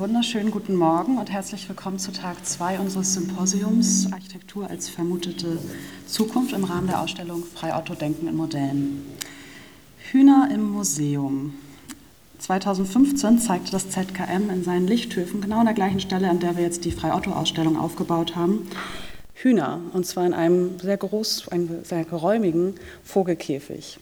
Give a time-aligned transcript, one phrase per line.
[0.00, 5.58] wunderschönen guten Morgen und herzlich willkommen zu Tag 2 unseres Symposiums Architektur als vermutete
[6.06, 9.04] Zukunft im Rahmen der Ausstellung Frei Otto Denken in Modellen.
[10.10, 11.52] Hühner im Museum.
[12.38, 16.64] 2015 zeigte das ZKM in seinen Lichthöfen, genau an der gleichen Stelle, an der wir
[16.64, 18.68] jetzt die Frei Otto Ausstellung aufgebaut haben,
[19.34, 23.98] Hühner, und zwar in einem sehr groß, einem sehr geräumigen Vogelkäfig.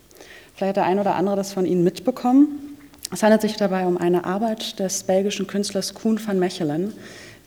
[0.54, 2.67] Vielleicht hat der ein oder andere das von Ihnen mitbekommen.
[3.10, 6.92] Es handelt sich dabei um eine Arbeit des belgischen Künstlers Koen van Mechelen,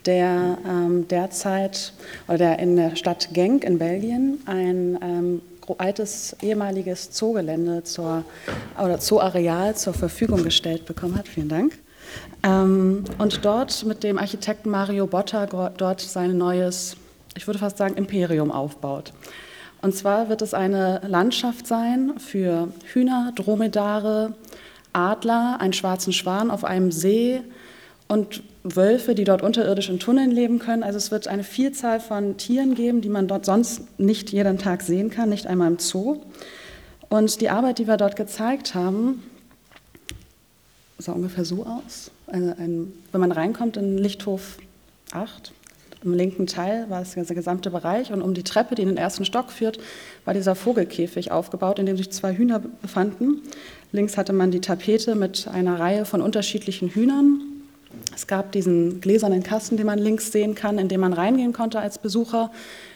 [0.05, 1.93] der ähm, derzeit
[2.27, 5.41] oder der in der Stadt Genk in Belgien ein ähm,
[5.77, 8.25] altes ehemaliges Zoogelände zur,
[8.77, 11.27] oder Zooareal zur Verfügung gestellt bekommen hat.
[11.27, 11.77] Vielen Dank.
[12.43, 16.97] Ähm, und dort mit dem Architekten Mario Botta dort sein neues,
[17.37, 19.13] ich würde fast sagen, Imperium aufbaut.
[19.81, 24.33] Und zwar wird es eine Landschaft sein für Hühner, Dromedare,
[24.93, 27.41] Adler, einen schwarzen Schwan auf einem See
[28.07, 30.83] und Wölfe, die dort unterirdisch in Tunneln leben können.
[30.83, 34.81] Also es wird eine Vielzahl von Tieren geben, die man dort sonst nicht jeden Tag
[34.81, 36.21] sehen kann, nicht einmal im Zoo.
[37.09, 39.23] Und die Arbeit, die wir dort gezeigt haben,
[40.97, 42.11] sah ungefähr so aus.
[42.27, 44.57] Ein, ein, wenn man reinkommt in Lichthof
[45.11, 45.51] 8,
[46.03, 48.97] im linken Teil war es der gesamte Bereich und um die Treppe, die in den
[48.97, 49.77] ersten Stock führt,
[50.25, 53.41] war dieser Vogelkäfig aufgebaut, in dem sich zwei Hühner befanden.
[53.91, 57.41] Links hatte man die Tapete mit einer Reihe von unterschiedlichen Hühnern.
[58.15, 61.79] Es gab diesen gläsernen Kasten, den man links sehen kann, in dem man reingehen konnte
[61.79, 62.51] als Besucher,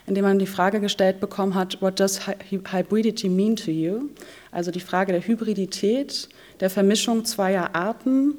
[0.07, 4.09] in dem man die Frage gestellt bekommen hat, what does hybridity mean to you?
[4.51, 6.29] Also die Frage der Hybridität,
[6.61, 8.35] der Vermischung zweier Arten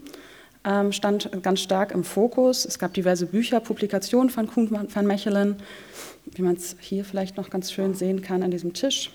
[0.65, 2.65] ähm, stand ganz stark im Fokus.
[2.65, 5.57] Es gab diverse Bücher, Publikationen von Kuhn van Mechelen,
[6.25, 9.11] wie man es hier vielleicht noch ganz schön sehen kann an diesem Tisch.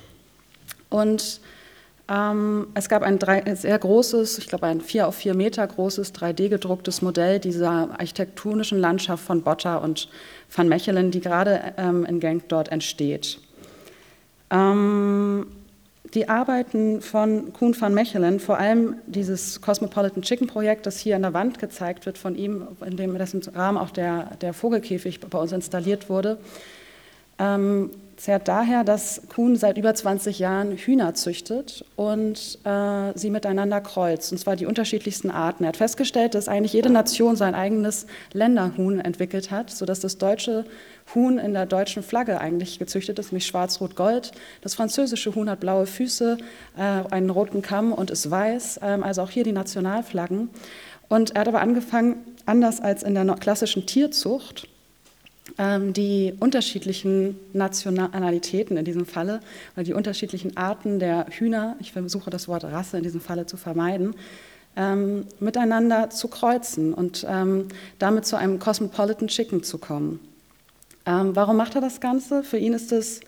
[0.89, 1.41] Und
[2.11, 6.13] ähm, es gab ein drei, sehr großes, ich glaube ein vier auf vier Meter großes
[6.13, 10.09] 3D-gedrucktes Modell dieser architektonischen Landschaft von Botta und
[10.53, 13.39] van Mechelen, die gerade ähm, in Genk dort entsteht.
[14.49, 15.47] Ähm,
[16.13, 21.21] die Arbeiten von Kuhn van Mechelen, vor allem dieses Cosmopolitan Chicken Projekt, das hier an
[21.21, 25.39] der Wand gezeigt wird von ihm, in dem dessen Rahmen auch der, der Vogelkäfig bei
[25.39, 26.37] uns installiert wurde,
[27.39, 33.81] ähm, zehrt daher, dass Kuhn seit über 20 Jahren Hühner züchtet und äh, sie miteinander
[33.81, 35.63] kreuzt, und zwar die unterschiedlichsten Arten.
[35.63, 40.65] Er hat festgestellt, dass eigentlich jede Nation sein eigenes Länderhuhn entwickelt hat, sodass das deutsche
[41.15, 44.31] Huhn in der deutschen Flagge eigentlich gezüchtet ist, nämlich schwarz-rot-gold.
[44.61, 46.37] Das französische Huhn hat blaue Füße,
[46.77, 50.49] äh, einen roten Kamm und ist weiß, äh, also auch hier die Nationalflaggen.
[51.09, 54.67] Und er hat aber angefangen, anders als in der klassischen Tierzucht,
[55.57, 59.41] die unterschiedlichen Nationalitäten in diesem Falle,
[59.75, 63.57] oder die unterschiedlichen Arten der Hühner, ich versuche das Wort Rasse in diesem Falle zu
[63.57, 64.15] vermeiden,
[64.75, 67.67] ähm, miteinander zu kreuzen und ähm,
[67.99, 70.19] damit zu einem Cosmopolitan Chicken zu kommen.
[71.05, 72.43] Ähm, warum macht er das Ganze?
[72.43, 73.21] Für ihn ist es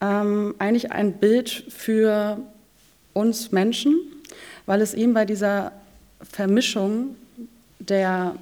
[0.00, 2.38] ähm, eigentlich ein Bild für
[3.12, 3.96] uns Menschen,
[4.66, 5.72] weil es ihm bei dieser
[6.22, 7.14] Vermischung
[7.78, 8.34] der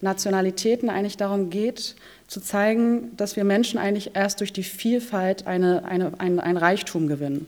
[0.00, 1.96] Nationalitäten eigentlich darum geht,
[2.28, 7.08] zu zeigen, dass wir Menschen eigentlich erst durch die Vielfalt eine, eine, ein, ein Reichtum
[7.08, 7.46] gewinnen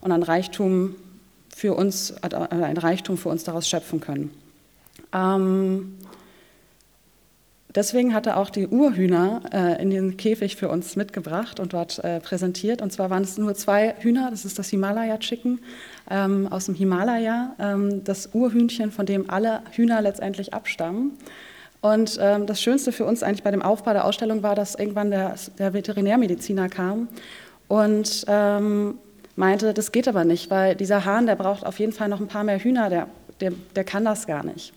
[0.00, 0.94] und ein Reichtum
[1.54, 4.30] für uns, äh, ein Reichtum für uns daraus schöpfen können.
[5.12, 5.98] Ähm,
[7.74, 11.98] deswegen hat er auch die Urhühner äh, in den Käfig für uns mitgebracht und dort
[12.00, 12.82] äh, präsentiert.
[12.82, 15.60] Und zwar waren es nur zwei Hühner, das ist das Himalaya-Chicken
[16.10, 21.18] ähm, aus dem Himalaya, ähm, das Urhühnchen, von dem alle Hühner letztendlich abstammen.
[21.82, 25.10] Und ähm, das Schönste für uns eigentlich bei dem Aufbau der Ausstellung war, dass irgendwann
[25.10, 27.08] der, der Veterinärmediziner kam
[27.66, 28.94] und ähm,
[29.34, 32.28] meinte, das geht aber nicht, weil dieser Hahn, der braucht auf jeden Fall noch ein
[32.28, 33.08] paar mehr Hühner, der,
[33.40, 34.72] der, der kann das gar nicht.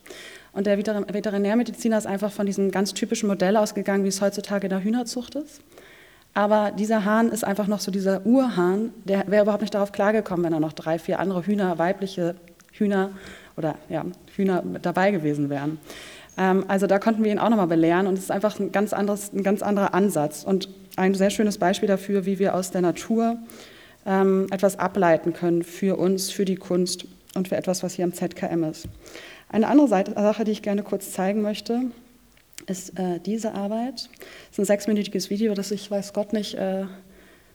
[0.52, 4.70] Und der Veterinärmediziner ist einfach von diesem ganz typischen Modell ausgegangen, wie es heutzutage in
[4.72, 5.62] der Hühnerzucht ist.
[6.34, 10.46] Aber dieser Hahn ist einfach noch so dieser Urhahn, der wäre überhaupt nicht darauf klargekommen,
[10.46, 12.36] wenn er noch drei, vier andere Hühner, weibliche
[12.72, 13.12] Hühner
[13.58, 14.06] oder ja,
[14.36, 15.78] Hühner dabei gewesen wären.
[16.38, 18.94] Ähm, also da konnten wir ihn auch nochmal belehren und es ist einfach ein ganz,
[18.94, 22.82] anderes, ein ganz anderer Ansatz und ein sehr schönes Beispiel dafür, wie wir aus der
[22.82, 23.38] Natur
[24.06, 27.06] ähm, etwas ableiten können für uns, für die Kunst
[27.36, 28.88] und für etwas, was hier am ZKM ist.
[29.50, 31.82] Eine andere Sache, die ich gerne kurz zeigen möchte,
[32.68, 34.10] ist äh, diese Arbeit.
[34.52, 36.86] Es ist ein sechsminütiges Video, das ich, weiß Gott nicht, äh,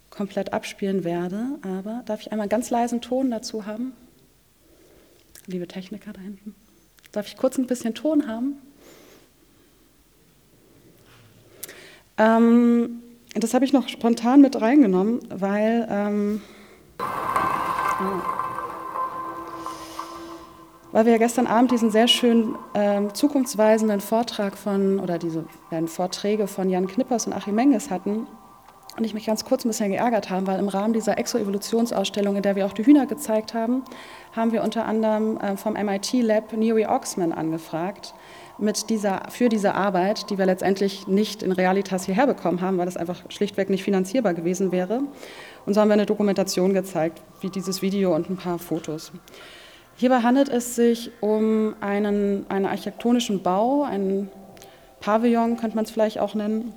[0.08, 1.58] komplett abspielen werde.
[1.62, 3.92] Aber darf ich einmal ganz leisen Ton dazu haben?
[5.46, 6.54] Liebe Techniker da hinten.
[7.12, 8.56] Darf ich kurz ein bisschen Ton haben?
[12.20, 13.02] Ähm,
[13.34, 16.42] das habe ich noch spontan mit reingenommen, weil ähm,
[20.92, 25.88] weil wir ja gestern Abend diesen sehr schönen ähm, zukunftsweisenden Vortrag von, oder diese beiden
[25.88, 28.26] Vorträge von Jan Knippers und Achim Menges hatten
[28.96, 32.42] und ich mich ganz kurz ein bisschen geärgert habe, weil im Rahmen dieser Exoevolutionsausstellung, in
[32.42, 33.82] der wir auch die Hühner gezeigt haben,
[34.34, 38.14] haben wir unter anderem äh, vom MIT Lab Neri Oxman angefragt,
[38.60, 42.86] mit dieser, für diese Arbeit, die wir letztendlich nicht in Realitas hierher bekommen haben, weil
[42.86, 45.02] das einfach schlichtweg nicht finanzierbar gewesen wäre.
[45.66, 49.12] Und so haben wir eine Dokumentation gezeigt, wie dieses Video und ein paar Fotos.
[49.96, 54.30] Hierbei handelt es sich um einen, einen architektonischen Bau, einen
[55.00, 56.74] Pavillon könnte man es vielleicht auch nennen,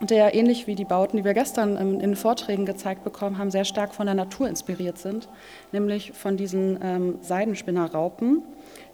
[0.00, 3.64] der ähnlich wie die Bauten, die wir gestern in den Vorträgen gezeigt bekommen haben, sehr
[3.64, 5.28] stark von der Natur inspiriert sind,
[5.72, 8.42] nämlich von diesen ähm, Seidenspinnerraupen,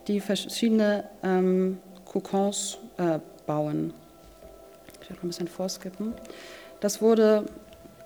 [0.08, 1.78] die verschiedene ähm,
[2.10, 3.94] Kokons äh, bauen.
[5.00, 6.12] Ich werde mal ein bisschen vorskippen.
[6.80, 7.44] Das wurde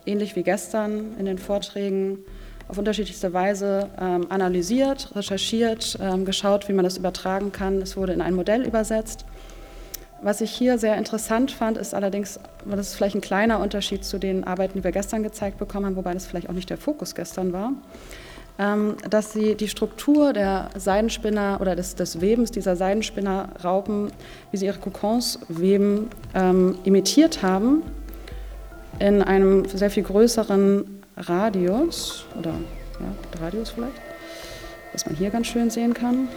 [0.04, 2.18] ähnlich wie gestern in den Vorträgen
[2.68, 7.80] auf unterschiedlichste Weise ähm, analysiert, recherchiert, ähm, geschaut, wie man das übertragen kann.
[7.80, 9.24] Es wurde in ein Modell übersetzt.
[10.22, 14.18] Was ich hier sehr interessant fand, ist allerdings, das ist vielleicht ein kleiner Unterschied zu
[14.18, 17.14] den Arbeiten, die wir gestern gezeigt bekommen haben, wobei das vielleicht auch nicht der Fokus
[17.14, 17.72] gestern war,
[18.56, 24.12] dass sie die Struktur der Seidenspinner oder des, des Webens dieser Seidenspinnerraupen,
[24.52, 27.82] wie sie ihre Kokons weben, ähm, imitiert haben
[28.98, 32.50] in einem sehr viel größeren Radius, oder
[33.00, 34.00] ja, Radius vielleicht,
[34.92, 36.28] was man hier ganz schön sehen kann.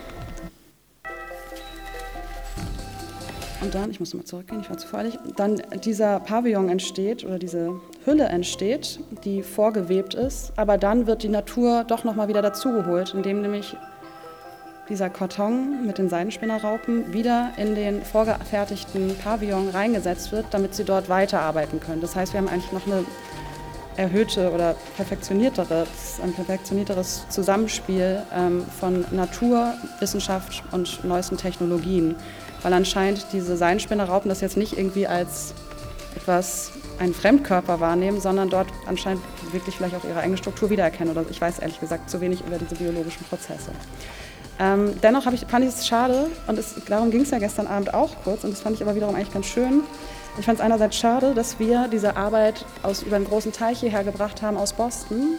[3.61, 7.39] Und dann, ich muss nochmal zurückgehen, ich war zu feilig, dann dieser Pavillon entsteht oder
[7.39, 7.71] diese
[8.05, 13.41] Hülle entsteht, die vorgewebt ist, aber dann wird die Natur doch nochmal wieder dazugeholt, indem
[13.41, 13.75] nämlich
[14.89, 21.09] dieser Karton mit den Seidenspinnerraupen wieder in den vorgefertigten Pavillon reingesetzt wird, damit sie dort
[21.09, 22.01] weiterarbeiten können.
[22.01, 23.03] Das heißt, wir haben eigentlich noch eine
[23.97, 32.15] erhöhte oder perfektionierteres, ein perfektionierteres Zusammenspiel ähm, von Natur, Wissenschaft und neuesten Technologien.
[32.63, 35.53] Weil anscheinend diese Seidenspinnerraupen das jetzt nicht irgendwie als
[36.15, 39.21] etwas, einen Fremdkörper wahrnehmen, sondern dort anscheinend
[39.51, 41.15] wirklich vielleicht auch ihre eigene Struktur wiedererkennen.
[41.15, 43.71] Oder ich weiß ehrlich gesagt zu wenig über diese biologischen Prozesse.
[44.59, 47.93] Ähm, dennoch ich, fand ich es schade, und es, darum ging es ja gestern Abend
[47.93, 49.83] auch kurz, und das fand ich aber wiederum eigentlich ganz schön,
[50.39, 54.03] ich fand es einerseits schade, dass wir diese Arbeit aus, über einen großen Teich hierher
[54.03, 55.37] gebracht haben aus Boston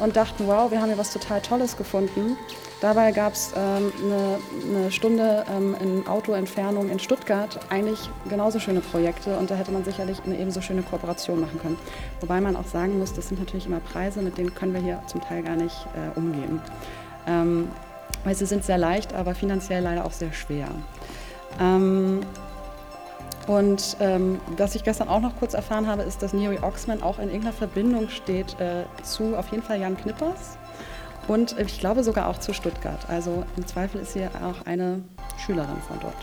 [0.00, 2.36] und dachten, wow, wir haben hier was total Tolles gefunden.
[2.80, 8.80] Dabei gab es ähm, eine, eine, Stunde ähm, in Autoentfernung in Stuttgart eigentlich genauso schöne
[8.80, 11.76] Projekte und da hätte man sicherlich eine ebenso schöne Kooperation machen können.
[12.20, 15.02] Wobei man auch sagen muss, das sind natürlich immer Preise, mit denen können wir hier
[15.08, 16.62] zum Teil gar nicht äh, umgehen.
[17.26, 17.68] Ähm,
[18.22, 20.68] weil sie sind sehr leicht, aber finanziell leider auch sehr schwer.
[21.60, 22.20] Ähm,
[23.48, 27.18] und ähm, was ich gestern auch noch kurz erfahren habe, ist, dass Neri Oxman auch
[27.18, 30.58] in irgendeiner Verbindung steht äh, zu auf jeden Fall Jan Knippers
[31.28, 33.08] und ich glaube sogar auch zu Stuttgart.
[33.08, 35.02] Also im Zweifel ist sie auch eine
[35.38, 36.16] Schülerin von dort.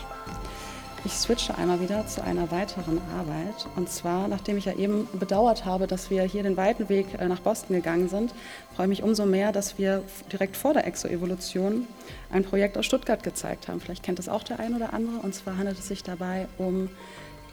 [1.06, 3.68] Ich switche einmal wieder zu einer weiteren Arbeit.
[3.76, 7.28] Und zwar, nachdem ich ja eben bedauert habe, dass wir hier den weiten Weg äh,
[7.28, 8.34] nach Boston gegangen sind,
[8.74, 11.86] freue ich mich umso mehr, dass wir direkt vor der Exoevolution
[12.32, 13.80] ein Projekt aus Stuttgart gezeigt haben.
[13.80, 15.18] Vielleicht kennt es auch der ein oder andere.
[15.22, 16.90] Und zwar handelt es sich dabei um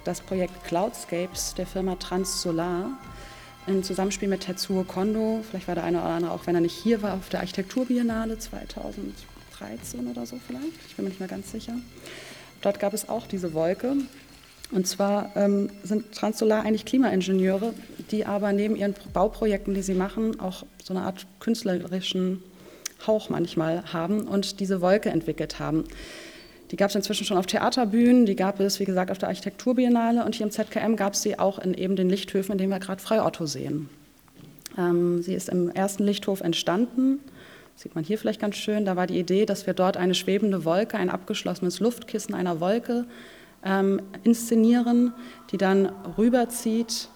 [0.03, 2.89] das Projekt Cloudscapes der Firma Transsolar
[3.67, 5.43] im Zusammenspiel mit Tetsuo Kondo.
[5.49, 8.37] Vielleicht war der eine oder andere, auch wenn er nicht hier war, auf der Architekturbiennale
[8.37, 10.67] 2013 oder so vielleicht.
[10.87, 11.75] Ich bin mir nicht mehr ganz sicher.
[12.61, 13.95] Dort gab es auch diese Wolke.
[14.71, 17.73] Und zwar ähm, sind Transsolar eigentlich Klimaingenieure,
[18.11, 22.41] die aber neben ihren Bauprojekten, die sie machen, auch so eine Art künstlerischen
[23.05, 25.83] Hauch manchmal haben und diese Wolke entwickelt haben.
[26.73, 30.25] Die gab es inzwischen schon auf Theaterbühnen, die gab es, wie gesagt, auf der Architekturbiennale
[30.25, 32.79] und hier im ZKM gab es sie auch in eben den Lichthöfen, in denen wir
[32.79, 33.89] gerade Freiotto sehen.
[34.77, 37.19] Ähm, sie ist im ersten Lichthof entstanden
[37.75, 40.65] sieht man hier vielleicht ganz schön, da war die Idee, dass wir dort eine schwebende
[40.65, 43.05] Wolke, ein abgeschlossenes Luftkissen einer Wolke
[43.63, 45.13] ähm, inszenieren,
[45.51, 47.09] die dann rüberzieht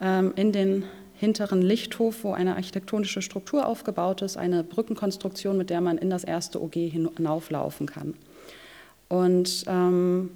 [0.00, 0.84] ähm, in den
[1.14, 6.24] hinteren Lichthof, wo eine architektonische Struktur aufgebaut ist, eine Brückenkonstruktion, mit der man in das
[6.24, 8.14] erste OG hinauflaufen kann.
[9.08, 10.30] Und ähm,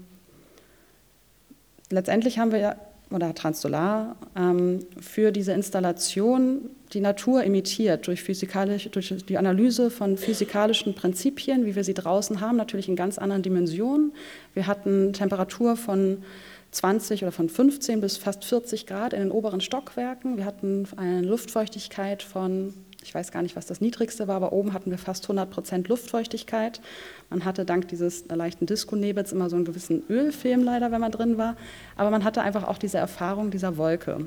[1.91, 2.77] letztendlich haben wir
[3.11, 10.17] oder Transsolar ähm, für diese Installation die Natur imitiert durch, physikalisch, durch die Analyse von
[10.17, 14.13] physikalischen Prinzipien, wie wir sie draußen haben, natürlich in ganz anderen Dimensionen.
[14.55, 16.23] Wir hatten Temperatur von
[16.71, 20.37] 20 oder von 15 bis fast 40 Grad in den oberen Stockwerken.
[20.37, 24.73] Wir hatten eine Luftfeuchtigkeit von ich weiß gar nicht, was das niedrigste war, aber oben
[24.73, 26.81] hatten wir fast 100 Prozent Luftfeuchtigkeit.
[27.29, 31.39] Man hatte dank dieses leichten Disco-Nebels immer so einen gewissen Ölfilm leider, wenn man drin
[31.39, 31.57] war.
[31.97, 34.27] Aber man hatte einfach auch diese Erfahrung dieser Wolke.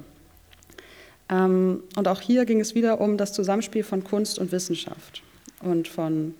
[1.29, 5.23] Ähm, und auch hier ging es wieder um das Zusammenspiel von Kunst und Wissenschaft
[5.61, 6.33] und von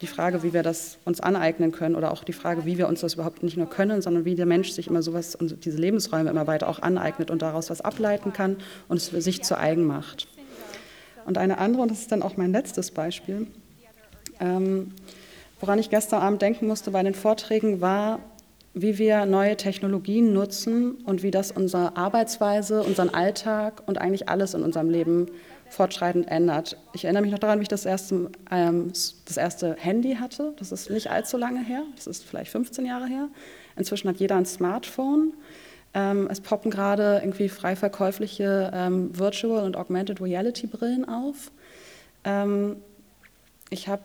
[0.00, 3.00] die Frage, wie wir das uns aneignen können oder auch die Frage, wie wir uns
[3.00, 6.28] das überhaupt nicht nur können, sondern wie der Mensch sich immer sowas und diese Lebensräume
[6.28, 8.56] immer weiter auch aneignet und daraus was ableiten kann
[8.88, 10.28] und es für sich zu eigen macht.
[11.26, 13.46] Und eine andere, und das ist dann auch mein letztes Beispiel,
[14.40, 14.92] ähm,
[15.60, 18.20] woran ich gestern Abend denken musste bei den Vorträgen, war,
[18.74, 24.54] wie wir neue Technologien nutzen und wie das unsere Arbeitsweise, unseren Alltag und eigentlich alles
[24.54, 25.28] in unserem Leben
[25.70, 26.76] fortschreitend ändert.
[26.92, 28.92] Ich erinnere mich noch daran, wie ich das erste, ähm,
[29.24, 30.54] das erste Handy hatte.
[30.58, 33.28] Das ist nicht allzu lange her, das ist vielleicht 15 Jahre her.
[33.76, 35.34] Inzwischen hat jeder ein Smartphone.
[35.94, 41.52] Ähm, es poppen gerade irgendwie frei verkäufliche ähm, Virtual und Augmented Reality Brillen auf.
[42.24, 42.76] Ähm,
[43.70, 44.02] ich habe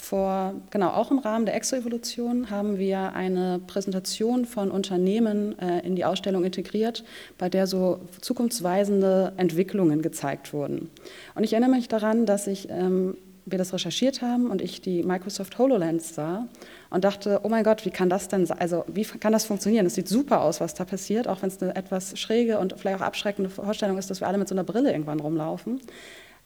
[0.00, 5.96] vor, genau, auch im Rahmen der Exoevolution haben wir eine Präsentation von Unternehmen äh, in
[5.96, 7.04] die Ausstellung integriert,
[7.38, 10.90] bei der so zukunftsweisende Entwicklungen gezeigt wurden.
[11.34, 15.02] Und ich erinnere mich daran, dass ich, ähm, wir das recherchiert haben und ich die
[15.02, 16.46] Microsoft HoloLens sah
[16.90, 19.86] und dachte, oh mein Gott, wie kann das denn, also wie kann das funktionieren?
[19.86, 23.00] Es sieht super aus, was da passiert, auch wenn es eine etwas schräge und vielleicht
[23.00, 25.80] auch abschreckende Vorstellung ist, dass wir alle mit so einer Brille irgendwann rumlaufen.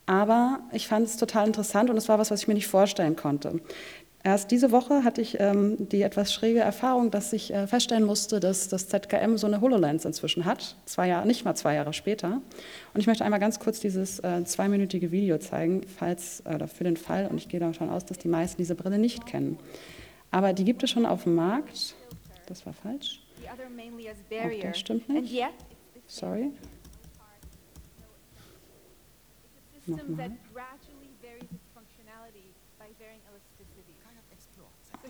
[0.06, 3.14] Aber ich fand es total interessant und es war was, was ich mir nicht vorstellen
[3.14, 3.60] konnte.
[4.28, 8.40] Erst diese Woche hatte ich ähm, die etwas schräge Erfahrung, dass ich äh, feststellen musste,
[8.40, 12.42] dass das ZKM so eine HoloLens inzwischen hat, zwei Jahre, nicht mal zwei Jahre später.
[12.92, 16.98] Und ich möchte einmal ganz kurz dieses äh, zweiminütige Video zeigen, falls, äh, für den
[16.98, 19.58] Fall, und ich gehe davon aus, dass die meisten diese Brille nicht kennen.
[20.30, 21.94] Aber die gibt es schon auf dem Markt.
[22.44, 23.22] Das war falsch.
[23.50, 25.42] Auch das stimmt nicht.
[26.06, 26.52] Sorry.
[29.88, 30.16] system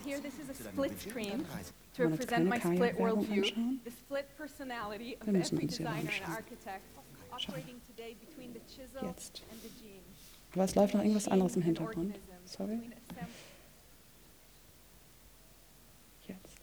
[0.09, 1.45] here, this is a split screen
[1.95, 6.85] to represent my split worldview, the split personality of every designer and architect
[7.31, 10.01] operating today between the chisel and the gene.
[10.55, 12.19] Aber es läuft noch irgendwas anderes im Hintergrund.
[12.47, 12.81] Sorry.
[16.27, 16.59] Jetzt.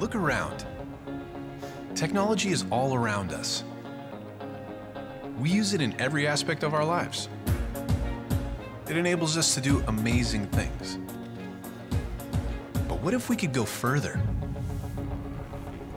[0.00, 0.64] Look around.
[1.94, 3.62] Technology is all around us.
[5.38, 7.28] We use it in every aspect of our lives.
[8.88, 10.98] It enables us to do amazing things.
[12.88, 14.16] But what if we could go further?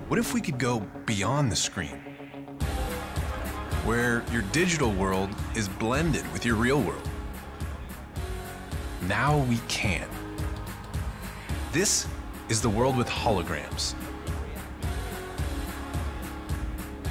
[0.09, 2.01] What if we could go beyond the screen?
[3.85, 7.07] Where your digital world is blended with your real world.
[9.07, 10.07] Now we can.
[11.71, 12.07] This
[12.49, 13.93] is the world with holograms.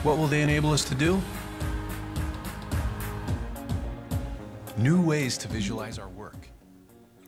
[0.02, 1.22] What will they enable us to do?
[4.78, 6.36] New ways to visualize our work.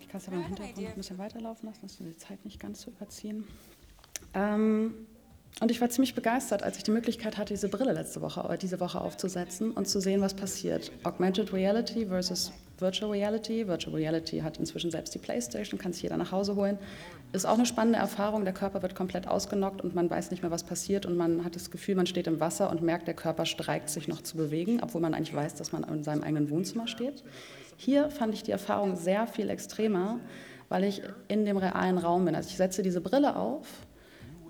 [0.00, 2.60] Ich kann es aber im Hintergrund ein bisschen weiterlaufen lassen, dass wir die Zeit nicht
[2.60, 3.44] ganz zu überziehen.
[4.34, 4.94] Ähm,
[5.60, 8.56] und ich war ziemlich begeistert, als ich die Möglichkeit hatte, diese Brille letzte Woche, äh,
[8.56, 10.92] diese Woche aufzusetzen und zu sehen, was passiert.
[11.02, 13.66] Augmented Reality versus Virtual Reality.
[13.66, 16.78] Virtual Reality hat inzwischen selbst die PlayStation, kann sich jeder nach Hause holen.
[17.32, 18.44] Ist auch eine spannende Erfahrung.
[18.44, 21.56] Der Körper wird komplett ausgenockt und man weiß nicht mehr, was passiert und man hat
[21.56, 24.80] das Gefühl, man steht im Wasser und merkt, der Körper streikt sich noch zu bewegen,
[24.82, 27.22] obwohl man eigentlich weiß, dass man in seinem eigenen Wohnzimmer steht.
[27.76, 30.20] Hier fand ich die Erfahrung sehr viel extremer,
[30.68, 32.34] weil ich in dem realen Raum bin.
[32.34, 33.66] Also ich setze diese Brille auf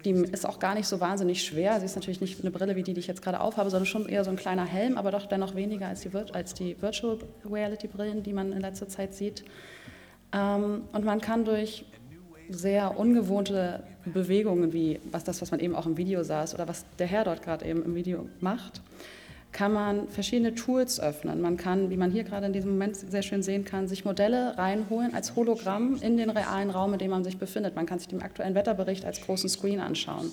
[0.04, 1.78] die ist auch gar nicht so wahnsinnig schwer.
[1.80, 4.08] Sie ist natürlich nicht eine Brille wie die, die ich jetzt gerade aufhabe, sondern schon
[4.08, 7.18] eher so ein kleiner Helm, aber doch dennoch weniger als die, als die Virtual
[7.50, 9.44] Reality Brillen, die man in letzter Zeit sieht.
[10.32, 11.84] Ähm, und man kann durch
[12.48, 16.84] sehr ungewohnte Bewegungen, wie was das, was man eben auch im Video saß oder was
[16.98, 18.80] der Herr dort gerade eben im Video macht,
[19.52, 21.40] kann man verschiedene Tools öffnen.
[21.40, 24.56] Man kann, wie man hier gerade in diesem Moment sehr schön sehen kann, sich Modelle
[24.56, 27.74] reinholen als Hologramm in den realen Raum, in dem man sich befindet.
[27.74, 30.30] Man kann sich den aktuellen Wetterbericht als großen Screen anschauen.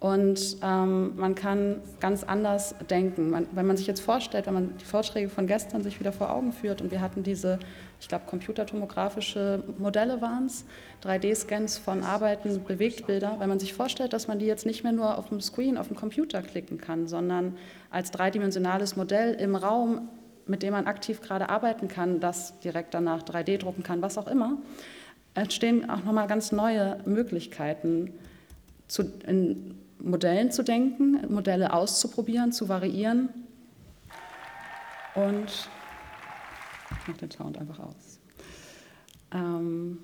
[0.00, 3.30] Und ähm, man kann ganz anders denken.
[3.30, 6.30] Man, wenn man sich jetzt vorstellt, wenn man die Vorträge von gestern sich wieder vor
[6.30, 7.58] Augen führt und wir hatten diese,
[8.00, 10.64] ich glaube, computertomografische Modelle waren es,
[11.02, 15.18] 3D-Scans von Arbeiten, Bewegtbilder, wenn man sich vorstellt, dass man die jetzt nicht mehr nur
[15.18, 17.56] auf dem Screen, auf dem Computer klicken kann, sondern
[17.90, 20.08] als dreidimensionales Modell im Raum,
[20.46, 24.28] mit dem man aktiv gerade arbeiten kann, das direkt danach 3D drucken kann, was auch
[24.28, 24.58] immer,
[25.34, 28.12] entstehen auch nochmal ganz neue Möglichkeiten
[28.86, 33.28] zu, in, Modellen zu denken, Modelle auszuprobieren, zu variieren.
[35.14, 35.68] Und
[36.90, 38.20] ich mache den Sound einfach aus.
[39.32, 39.98] Ähm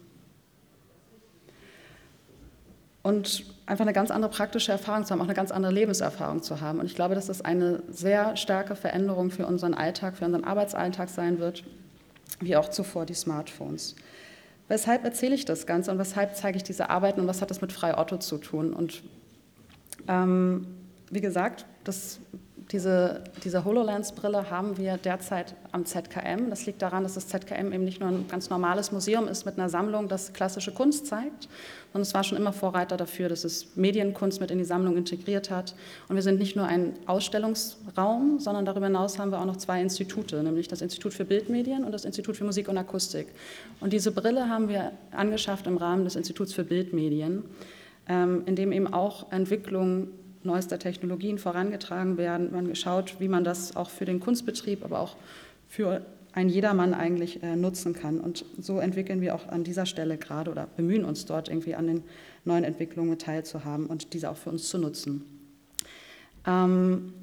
[3.05, 6.63] und einfach eine ganz andere praktische Erfahrung zu haben, auch eine ganz andere Lebenserfahrung zu
[6.63, 6.81] haben.
[6.81, 11.11] Und ich glaube, dass das eine sehr starke Veränderung für unseren Alltag, für unseren Arbeitsalltag
[11.11, 11.65] sein wird,
[12.41, 13.95] wie auch zuvor die Smartphones.
[14.69, 17.61] Weshalb erzähle ich das Ganze und weshalb zeige ich diese Arbeiten und was hat das
[17.61, 18.73] mit Frei Otto zu tun?
[18.73, 19.03] Und
[20.09, 20.67] ähm,
[21.11, 22.21] wie gesagt, das
[22.71, 26.51] diese, diese HoloLens-Brille haben wir derzeit am ZKM.
[26.51, 29.59] Das liegt daran, dass das ZKM eben nicht nur ein ganz normales Museum ist mit
[29.59, 31.49] einer Sammlung, das klassische Kunst zeigt,
[31.93, 35.51] sondern es war schon immer Vorreiter dafür, dass es Medienkunst mit in die Sammlung integriert
[35.51, 35.75] hat.
[36.09, 39.81] Und wir sind nicht nur ein Ausstellungsraum, sondern darüber hinaus haben wir auch noch zwei
[39.81, 43.29] Institute, nämlich das Institut für Bildmedien und das Institut für Musik und Akustik.
[43.81, 47.45] Und diese Brille haben wir angeschafft im Rahmen des Instituts für Bildmedien,
[48.07, 50.09] in dem eben auch Entwicklungen
[50.43, 52.53] neuester Technologien vorangetragen werden.
[52.53, 55.17] Man geschaut, wie man das auch für den Kunstbetrieb, aber auch
[55.69, 58.21] für ein jedermann eigentlich äh, nutzen kann.
[58.21, 61.87] Und so entwickeln wir auch an dieser Stelle gerade oder bemühen uns dort irgendwie an
[61.87, 62.03] den
[62.45, 65.25] neuen Entwicklungen teilzuhaben und diese auch für uns zu nutzen.
[66.47, 67.15] Ähm,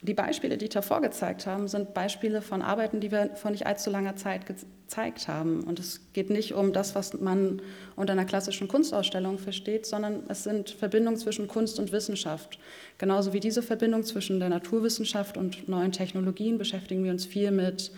[0.00, 3.66] die Beispiele, die ich da vorgezeigt habe, sind Beispiele von Arbeiten, die wir vor nicht
[3.66, 5.64] allzu langer Zeit gezeigt haben.
[5.64, 7.60] Und es geht nicht um das, was man
[7.96, 12.60] unter einer klassischen Kunstausstellung versteht, sondern es sind Verbindungen zwischen Kunst und Wissenschaft.
[12.98, 17.90] Genauso wie diese Verbindung zwischen der Naturwissenschaft und neuen Technologien beschäftigen wir uns viel mit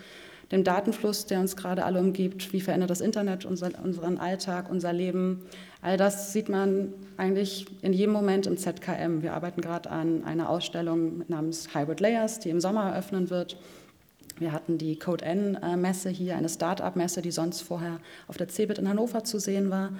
[0.51, 2.53] dem Datenfluss, der uns gerade alle umgibt.
[2.53, 5.43] Wie verändert das Internet unser, unseren Alltag, unser Leben?
[5.81, 9.23] All das sieht man eigentlich in jedem Moment im ZKM.
[9.23, 13.57] Wir arbeiten gerade an einer Ausstellung namens Hybrid Layers, die im Sommer eröffnen wird.
[14.39, 18.89] Wir hatten die Code N-Messe hier, eine Start-up-Messe, die sonst vorher auf der CeBIT in
[18.89, 19.91] Hannover zu sehen war.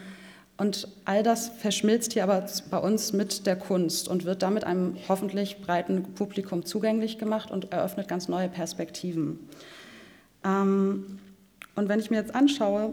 [0.57, 4.97] Und all das verschmilzt hier aber bei uns mit der Kunst und wird damit einem
[5.09, 9.39] hoffentlich breiten Publikum zugänglich gemacht und eröffnet ganz neue Perspektiven.
[10.45, 11.19] Ähm,
[11.75, 12.93] und wenn ich mir jetzt anschaue,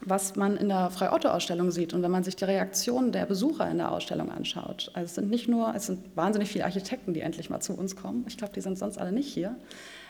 [0.00, 3.78] was man in der Frei-Otto-Ausstellung sieht und wenn man sich die Reaktionen der Besucher in
[3.78, 7.50] der Ausstellung anschaut, also es sind nicht nur, es sind wahnsinnig viele Architekten, die endlich
[7.50, 8.24] mal zu uns kommen.
[8.28, 9.56] Ich glaube, die sind sonst alle nicht hier.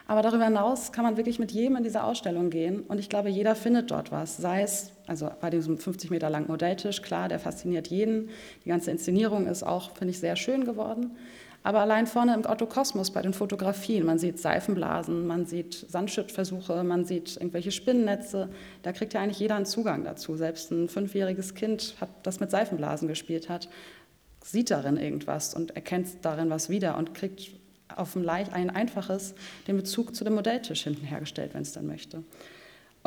[0.08, 3.28] Aber darüber hinaus kann man wirklich mit jedem in diese Ausstellung gehen und ich glaube,
[3.28, 4.36] jeder findet dort was.
[4.36, 8.30] Sei es, also bei diesem 50 Meter langen Modelltisch, klar, der fasziniert jeden.
[8.64, 11.16] Die ganze Inszenierung ist auch, finde ich, sehr schön geworden.
[11.66, 16.84] Aber allein vorne im Otto Kosmos bei den Fotografien, man sieht Seifenblasen, man sieht Sandschüttversuche,
[16.84, 18.50] man sieht irgendwelche Spinnennetze.
[18.84, 20.36] Da kriegt ja eigentlich jeder einen Zugang dazu.
[20.36, 23.68] Selbst ein fünfjähriges Kind, hat, das mit Seifenblasen gespielt hat,
[24.44, 27.50] sieht darin irgendwas und erkennt darin was wieder und kriegt
[27.96, 29.34] auf ein einfaches
[29.66, 32.22] den Bezug zu dem Modelltisch hinten hergestellt, wenn es dann möchte.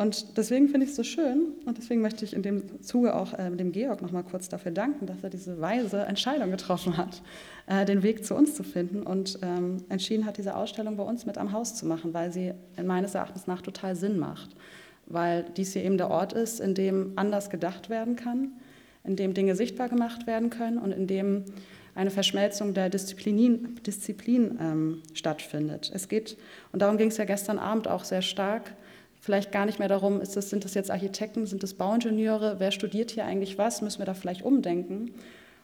[0.00, 3.38] Und deswegen finde ich es so schön und deswegen möchte ich in dem Zuge auch
[3.38, 7.20] äh, dem Georg noch mal kurz dafür danken, dass er diese weise Entscheidung getroffen hat,
[7.66, 11.26] äh, den Weg zu uns zu finden und ähm, entschieden hat, diese Ausstellung bei uns
[11.26, 14.56] mit am Haus zu machen, weil sie meines Erachtens nach total Sinn macht,
[15.04, 18.52] weil dies hier eben der Ort ist, in dem anders gedacht werden kann,
[19.04, 21.44] in dem Dinge sichtbar gemacht werden können und in dem
[21.94, 25.90] eine Verschmelzung der Disziplinen, Disziplin ähm, stattfindet.
[25.94, 26.38] Es geht,
[26.72, 28.72] und darum ging es ja gestern Abend auch sehr stark,
[29.20, 32.70] vielleicht gar nicht mehr darum, ist das, sind das jetzt Architekten, sind das Bauingenieure, wer
[32.70, 35.12] studiert hier eigentlich was, müssen wir da vielleicht umdenken.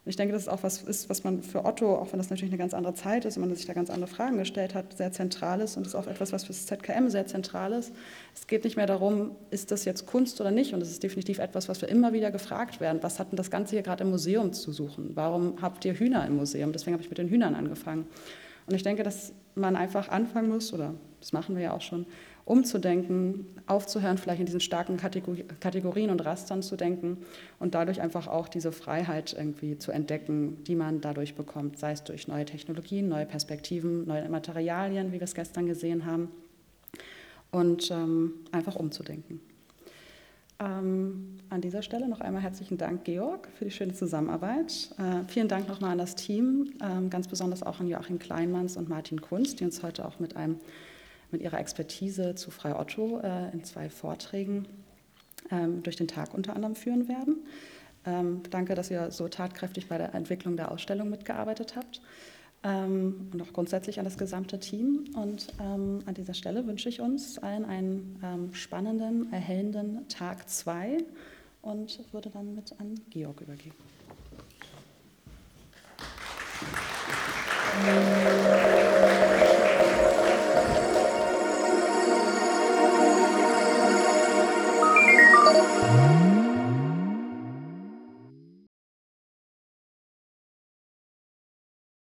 [0.07, 2.31] Und ich denke, das ist auch was ist, was man für Otto, auch wenn das
[2.31, 4.97] natürlich eine ganz andere Zeit ist und man sich da ganz andere Fragen gestellt hat,
[4.97, 7.93] sehr zentral ist und ist auch etwas, was für das ZKM sehr zentral ist.
[8.33, 11.41] Es geht nicht mehr darum, ist das jetzt Kunst oder nicht und es ist definitiv
[11.41, 13.03] etwas, was wir immer wieder gefragt werden.
[13.03, 15.11] Was hat denn das Ganze hier gerade im Museum zu suchen?
[15.15, 16.71] Warum habt ihr Hühner im Museum?
[16.71, 18.07] Deswegen habe ich mit den Hühnern angefangen.
[18.67, 22.07] Und ich denke, dass man einfach anfangen muss, oder das machen wir ja auch schon,
[22.45, 27.19] umzudenken, aufzuhören, vielleicht in diesen starken Kategorien und Rastern zu denken
[27.59, 32.05] und dadurch einfach auch diese Freiheit irgendwie zu entdecken, die man dadurch bekommt, sei es
[32.05, 36.31] durch neue Technologien, neue Perspektiven, neue Materialien, wie wir es gestern gesehen haben,
[37.51, 39.41] und ähm, einfach umzudenken.
[40.59, 44.91] Ähm, an dieser Stelle noch einmal herzlichen Dank, Georg, für die schöne Zusammenarbeit.
[44.99, 48.89] Äh, vielen Dank nochmal an das Team, äh, ganz besonders auch an Joachim Kleinmanns und
[48.89, 50.59] Martin Kunst, die uns heute auch mit einem
[51.33, 54.67] mit ihrer Expertise zu Frei Otto äh, in zwei Vorträgen
[55.51, 57.39] ähm, durch den Tag unter anderem führen werden.
[58.07, 62.01] Ähm, danke, dass ihr so tatkräftig bei der Entwicklung der Ausstellung mitgearbeitet habt
[62.67, 65.05] ähm, und auch grundsätzlich an das gesamte Team.
[65.15, 70.99] Und ähm, an dieser Stelle wünsche ich uns allen einen ähm, spannenden, erhellenden Tag 2
[71.63, 73.77] und würde dann mit an Georg übergeben.